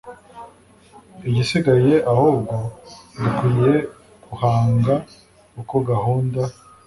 igisigaye 1.27 1.93
ahubwo 2.11 2.55
dukwiye 3.21 3.73
gupanga 4.25 4.93
uko 5.61 5.75
gahunda 5.89 6.41